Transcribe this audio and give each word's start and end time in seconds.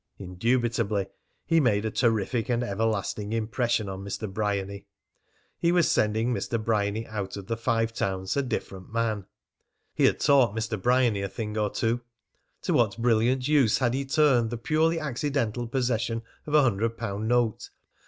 Indubitably, 0.17 1.05
he 1.45 1.59
made 1.59 1.85
a 1.85 1.91
terrific 1.91 2.49
and 2.49 2.63
everlasting 2.63 3.33
impression 3.33 3.87
upon 3.87 4.03
Mr. 4.03 4.27
Bryany. 4.33 4.87
He 5.59 5.71
was 5.71 5.91
sending 5.91 6.33
Mr. 6.33 6.57
Bryany 6.59 7.05
out 7.05 7.37
of 7.37 7.45
the 7.45 7.55
Five 7.55 7.93
Towns 7.93 8.35
a 8.35 8.41
different 8.41 8.91
man. 8.91 9.27
He 9.93 10.05
had 10.05 10.19
taught 10.19 10.55
Mr. 10.55 10.81
Bryany 10.81 11.21
a 11.21 11.29
thing 11.29 11.55
or 11.55 11.69
two. 11.69 12.01
To 12.63 12.73
what 12.73 12.97
brilliant 12.97 13.47
use 13.47 13.77
had 13.77 13.93
he 13.93 14.03
turned 14.03 14.49
the 14.49 14.57
purely 14.57 14.99
accidental 14.99 15.67
possession 15.67 16.23
of 16.47 16.55
a 16.55 16.63
hundred 16.63 16.97
pound 16.97 17.27
note! 17.27 17.69